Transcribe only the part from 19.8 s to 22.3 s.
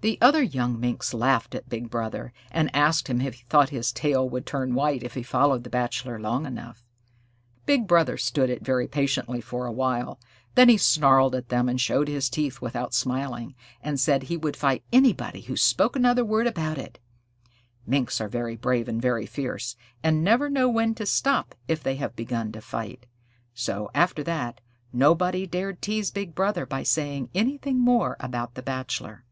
and never know when to stop if they have